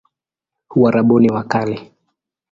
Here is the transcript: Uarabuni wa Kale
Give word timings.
Uarabuni 0.79 1.29
wa 1.35 1.43
Kale 1.43 1.77